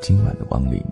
[0.00, 0.82] 今晚的亡灵。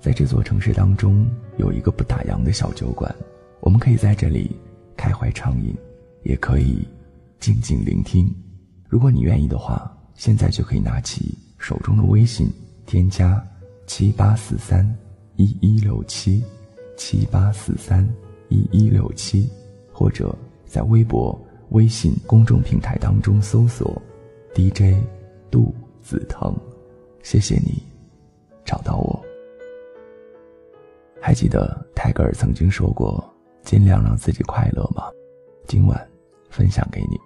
[0.00, 3.14] 在这座城市当中，有一个不打烊的小酒馆，
[3.60, 4.56] 我们可以在这里
[4.96, 5.74] 开怀畅饮，
[6.22, 6.86] 也可以
[7.38, 8.34] 静静聆听。
[8.88, 12.50] 如果你愿意的话，现在就可以拿起手中的微信，
[12.86, 13.42] 添加
[13.86, 14.86] 七八四三
[15.36, 16.42] 一一六七
[16.96, 18.08] 七八四三
[18.48, 19.48] 一一六七，
[19.92, 20.34] 或者
[20.66, 21.38] 在微博、
[21.70, 24.00] 微信公众平台当中搜索
[24.54, 24.96] DJ
[25.50, 26.56] 杜子腾。
[27.22, 27.82] 谢谢你，
[28.70, 29.20] 找到我。
[31.20, 33.28] 还记得泰戈尔曾经说过
[33.62, 35.02] ：“尽量让自己快乐吗？”
[35.66, 36.08] 今晚
[36.50, 37.18] 分享给你，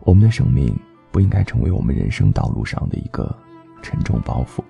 [0.00, 0.76] 我们的生命。
[1.12, 3.34] 不应该成为我们人生道路上的一个
[3.80, 4.62] 沉重包袱，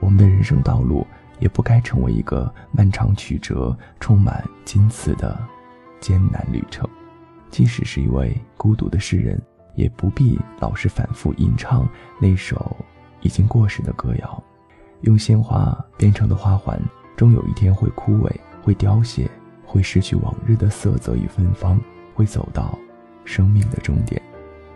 [0.00, 1.06] 我们的人生道路
[1.38, 5.38] 也不该成为一个漫长曲折、充满荆刺的
[6.00, 6.88] 艰难旅程。
[7.48, 9.40] 即使是一位孤独的诗人，
[9.76, 11.88] 也不必老是反复吟唱
[12.20, 12.76] 那首
[13.20, 14.42] 已经过时的歌谣。
[15.02, 16.80] 用鲜花编成的花环，
[17.16, 18.30] 终有一天会枯萎、
[18.62, 19.30] 会凋谢、
[19.64, 21.80] 会失去往日的色泽与芬芳，
[22.14, 22.76] 会走到
[23.24, 24.20] 生命的终点。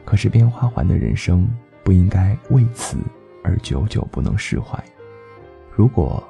[0.04, 1.48] 可是编花环的人生
[1.82, 2.96] 不应该为此
[3.42, 4.82] 而久久不能释怀。
[5.74, 6.22] 如果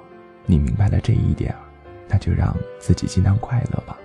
[0.46, 1.54] 你明白了这一点，
[2.08, 3.96] 那就让自己尽量快乐吧。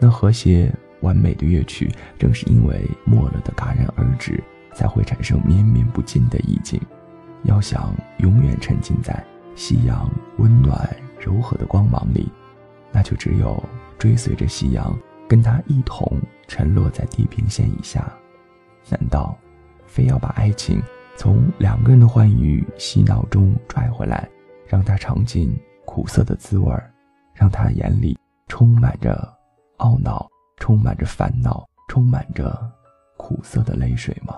[0.00, 4.42] 那和谐完美的乐曲，正是因为没了的戛然而止，
[4.74, 6.80] 才会产生绵绵不尽的意境。
[7.44, 12.30] 要想永远沉浸在夕阳温暖柔和的光芒里，
[12.92, 13.62] 那就只有
[13.98, 14.96] 追随着夕阳，
[15.28, 18.12] 跟它一同沉落在地平线以下。
[18.90, 19.36] 难道
[19.86, 20.82] 非要把爱情
[21.16, 24.28] 从两个人的欢愉嬉闹中拽回来，
[24.66, 25.56] 让他尝尽
[25.86, 26.92] 苦涩的滋味儿，
[27.32, 29.32] 让他眼里充满着
[29.78, 32.70] 懊恼，充满着烦恼，充满着
[33.16, 34.36] 苦涩的泪水吗？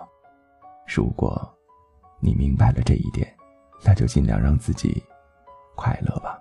[0.87, 1.56] 如果
[2.21, 3.33] 你明白了这一点，
[3.85, 5.03] 那就尽量让自己
[5.75, 6.39] 快乐吧，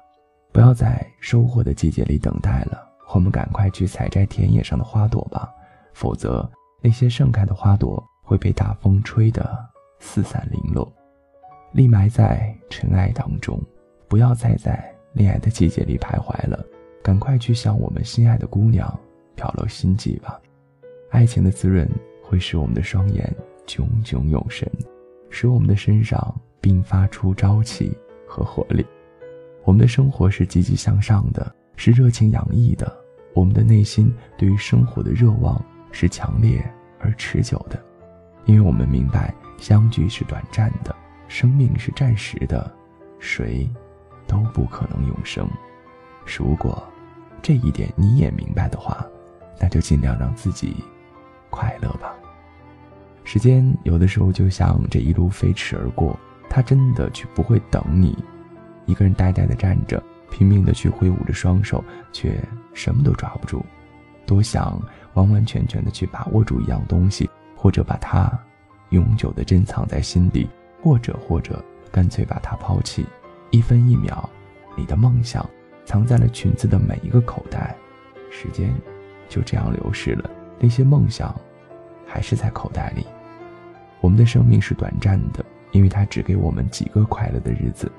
[0.51, 5.49] 不要在收获的季节里等待了，我们赶快去采摘田野上的花朵吧，
[5.93, 6.49] 否则。
[6.81, 9.57] 那些盛开的花朵会被大风吹得
[9.97, 10.93] 四散零落，
[11.71, 13.59] 立埋在尘埃当中。
[14.07, 16.63] 不要再在恋爱的季节里徘徊了，
[17.01, 18.87] 赶快去向我们心爱的姑娘
[19.33, 20.39] 表露心迹吧。
[21.09, 21.89] 爱情的滋润
[22.21, 23.33] 会使我们的双眼
[23.65, 24.71] 炯炯有神，
[25.37, 27.91] 使我们的身上迸发出朝气
[28.25, 28.85] 和活力。
[29.65, 32.89] 我们的生活是积极向上的，是热情洋溢的。
[33.33, 35.61] 我们的内心对于生活的热望。
[35.91, 36.61] 是强烈
[36.99, 37.81] 而持久的，
[38.43, 40.93] 因为我们明白相聚是短暂的，
[41.29, 42.69] 生命是暂时的，
[43.17, 43.69] 谁
[44.27, 45.47] 都不可能永生。
[46.37, 46.83] 如果
[47.41, 49.07] 这一点你也明白的话，
[49.57, 50.75] 那就尽量让自己
[51.49, 52.13] 快乐吧。
[53.25, 58.17] 时间有的时候就像这一路飞驰而过，它真的却不会等你。
[58.85, 61.83] 一个人呆呆的站着，拼命的去挥舞着双手，
[62.13, 62.39] 却
[62.73, 63.65] 什么都抓不住。
[64.27, 64.79] 多想
[65.15, 68.31] 完完全全的去把握住一样东西，或者把它
[68.89, 70.47] 永久的珍藏在心底，
[70.83, 73.05] 或者或者干脆把它抛弃。
[73.49, 74.29] 一分一秒，
[74.75, 75.43] 你的梦想
[75.83, 77.75] 藏在了裙子的每一个口袋，
[78.29, 78.71] 时间
[79.27, 81.35] 就这样流逝了，那些梦想
[82.05, 83.05] 还是在口袋里。
[84.05, 87.91] 我们的生命是短暂的，因为它只给我们几个快乐的日子。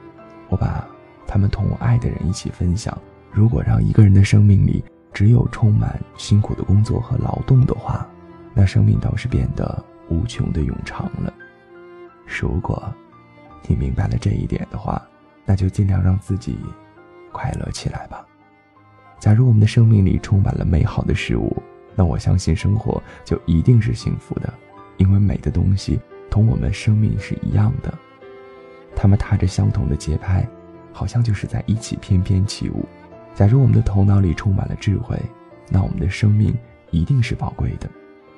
[0.49, 0.87] 我把
[1.27, 2.97] 他们同我爱的人一起分享。
[3.33, 8.07] 如果让一个人的生命里，只有充满辛苦的工作和劳动的话，
[8.55, 11.35] 那生命倒是变得无穷的永长了。
[12.25, 12.81] 如果
[13.67, 15.05] 你明白了这一点的话，
[15.45, 16.57] 那就尽量让自己
[17.33, 18.25] 快乐起来吧。
[19.19, 21.61] 假如我们的生命里充满了美好的事物，
[21.97, 24.55] 那我相信生活就一定是幸福的，
[24.97, 25.99] 因为美的东西
[26.31, 27.93] 同我们生命是一样的，
[28.95, 30.49] 它们踏着相同的节拍，
[30.93, 32.85] 好像就是在一起翩翩起舞。
[33.35, 35.21] 假如我们的头脑里充满了智慧，
[35.69, 36.57] 那我们的生命
[36.91, 37.89] 一定是宝贵的，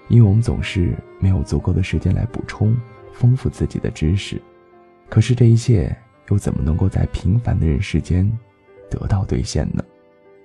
[0.08, 2.76] 因为我们总是没有足够的时间来补充、
[3.12, 4.40] 丰富自己的知识。
[5.08, 5.96] 可是这一切
[6.30, 8.30] 又怎么能够在平凡的人世间
[8.90, 9.84] 得到兑现呢？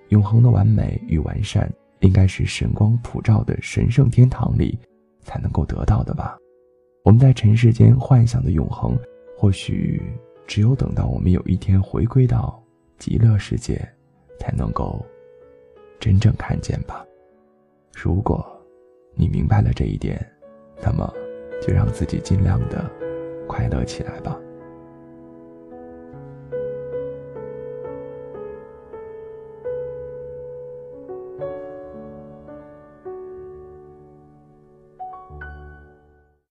[0.10, 1.68] 永恒的完美与完善，
[2.02, 4.78] 应该是神光普照的神圣天堂里
[5.24, 6.38] 才能够得到的吧？
[7.04, 8.98] 我们在尘世间幻想的永恒，
[9.38, 10.02] 或许
[10.46, 12.62] 只有等到我们有一天回归到
[12.98, 13.88] 极乐世界。
[14.40, 15.06] 才能够
[16.00, 17.06] 真正看见吧。
[17.96, 18.46] 如果
[19.16, 20.20] 你明白了这一点，
[20.82, 21.10] 那么
[21.66, 22.92] 就让自己尽量的
[23.48, 24.38] 快乐起来吧。